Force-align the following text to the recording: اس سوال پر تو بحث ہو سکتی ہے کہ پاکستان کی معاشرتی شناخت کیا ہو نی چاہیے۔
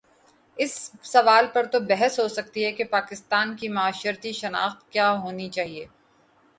اس 0.57 0.71
سوال 1.03 1.45
پر 1.53 1.65
تو 1.65 1.79
بحث 1.79 2.19
ہو 2.19 2.27
سکتی 2.27 2.65
ہے 2.65 2.71
کہ 2.71 2.83
پاکستان 2.91 3.55
کی 3.55 3.67
معاشرتی 3.69 4.31
شناخت 4.33 4.91
کیا 4.91 5.11
ہو 5.19 5.31
نی 5.31 5.49
چاہیے۔ 5.49 5.85